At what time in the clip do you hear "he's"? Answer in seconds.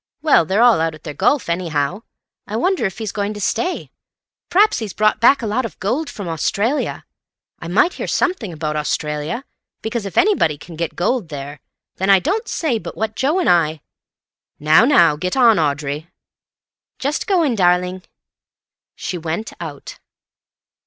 2.97-3.11, 4.79-4.93